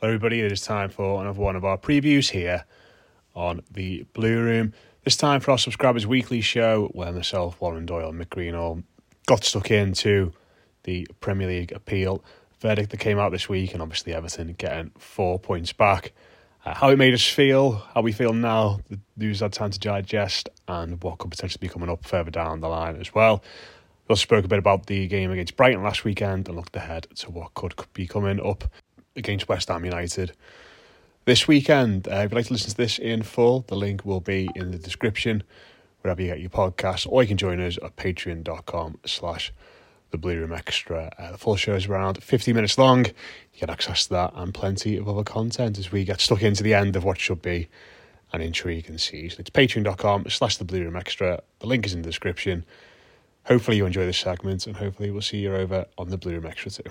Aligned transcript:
Hello, 0.00 0.14
everybody. 0.14 0.40
It 0.40 0.50
is 0.50 0.62
time 0.62 0.88
for 0.88 1.20
another 1.20 1.38
one 1.38 1.56
of 1.56 1.64
our 1.66 1.76
previews 1.76 2.30
here 2.30 2.64
on 3.34 3.60
the 3.70 4.06
Blue 4.14 4.42
Room. 4.42 4.72
This 5.04 5.14
time 5.14 5.40
for 5.40 5.50
our 5.50 5.58
subscribers' 5.58 6.06
weekly 6.06 6.40
show, 6.40 6.88
where 6.94 7.12
myself, 7.12 7.60
Warren 7.60 7.84
Doyle, 7.84 8.08
and 8.08 8.18
Mick 8.18 8.28
Greenall 8.28 8.82
got 9.26 9.44
stuck 9.44 9.70
into 9.70 10.32
the 10.84 11.06
Premier 11.20 11.48
League 11.48 11.72
appeal 11.72 12.24
verdict 12.60 12.92
that 12.92 12.96
came 12.96 13.18
out 13.18 13.30
this 13.30 13.46
week, 13.46 13.74
and 13.74 13.82
obviously 13.82 14.14
Everton 14.14 14.54
getting 14.54 14.90
four 14.96 15.38
points 15.38 15.74
back. 15.74 16.12
Uh, 16.64 16.72
how 16.72 16.88
it 16.88 16.96
made 16.96 17.12
us 17.12 17.26
feel, 17.26 17.72
how 17.92 18.00
we 18.00 18.12
feel 18.12 18.32
now, 18.32 18.80
the 18.88 18.98
news 19.18 19.40
had 19.40 19.52
time 19.52 19.70
to 19.70 19.78
digest, 19.78 20.48
and 20.66 21.02
what 21.02 21.18
could 21.18 21.30
potentially 21.30 21.58
be 21.60 21.70
coming 21.70 21.90
up 21.90 22.06
further 22.06 22.30
down 22.30 22.60
the 22.60 22.68
line 22.68 22.96
as 22.96 23.14
well. 23.14 23.44
We 24.08 24.14
also 24.14 24.22
spoke 24.22 24.46
a 24.46 24.48
bit 24.48 24.58
about 24.58 24.86
the 24.86 25.06
game 25.08 25.30
against 25.30 25.56
Brighton 25.56 25.82
last 25.82 26.04
weekend 26.04 26.48
and 26.48 26.56
looked 26.56 26.74
ahead 26.74 27.06
to 27.16 27.30
what 27.30 27.52
could 27.52 27.74
be 27.92 28.06
coming 28.06 28.40
up 28.40 28.64
against 29.16 29.48
West 29.48 29.68
Ham 29.68 29.84
United 29.84 30.32
this 31.24 31.46
weekend. 31.46 32.08
Uh, 32.08 32.16
if 32.16 32.30
you'd 32.30 32.36
like 32.36 32.46
to 32.46 32.52
listen 32.52 32.70
to 32.70 32.76
this 32.76 32.98
in 32.98 33.22
full, 33.22 33.64
the 33.68 33.74
link 33.74 34.04
will 34.04 34.20
be 34.20 34.48
in 34.54 34.70
the 34.70 34.78
description 34.78 35.42
wherever 36.00 36.20
you 36.20 36.28
get 36.28 36.40
your 36.40 36.50
podcast, 36.50 37.06
or 37.08 37.22
you 37.22 37.28
can 37.28 37.36
join 37.36 37.60
us 37.60 37.78
at 37.82 37.96
patreon.com 37.96 38.98
slash 39.04 39.52
the 40.10 40.18
Blue 40.18 40.38
Room 40.38 40.52
Extra. 40.52 41.12
Uh, 41.18 41.32
the 41.32 41.38
full 41.38 41.56
show 41.56 41.74
is 41.74 41.86
around 41.86 42.22
50 42.22 42.52
minutes 42.52 42.78
long. 42.78 43.06
You 43.06 43.60
get 43.60 43.70
access 43.70 44.04
to 44.06 44.10
that 44.14 44.32
and 44.34 44.52
plenty 44.52 44.96
of 44.96 45.08
other 45.08 45.22
content 45.22 45.78
as 45.78 45.92
we 45.92 46.04
get 46.04 46.20
stuck 46.20 46.42
into 46.42 46.62
the 46.62 46.74
end 46.74 46.96
of 46.96 47.04
what 47.04 47.20
should 47.20 47.42
be 47.42 47.68
an 48.32 48.40
intriguing 48.40 48.98
season. 48.98 49.40
It's 49.40 49.50
patreon.com 49.50 50.26
slash 50.28 50.56
the 50.56 50.64
Blue 50.64 50.84
Room 50.84 50.96
Extra. 50.96 51.42
The 51.60 51.66
link 51.66 51.86
is 51.86 51.94
in 51.94 52.02
the 52.02 52.08
description. 52.08 52.64
Hopefully 53.44 53.76
you 53.76 53.86
enjoy 53.86 54.06
this 54.06 54.18
segment 54.18 54.66
and 54.66 54.76
hopefully 54.76 55.10
we'll 55.10 55.22
see 55.22 55.38
you 55.38 55.54
over 55.54 55.86
on 55.98 56.08
the 56.08 56.18
Blue 56.18 56.32
Room 56.32 56.46
Extra 56.46 56.70
too. 56.70 56.90